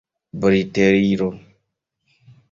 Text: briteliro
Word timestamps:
briteliro 0.41 1.27